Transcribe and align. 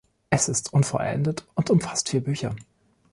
Es 0.31 0.49
ist 0.49 0.73
unvollendet 0.73 1.45
und 1.53 1.69
umfasst 1.69 2.09
vier 2.09 2.23
Bücher. 2.23 2.55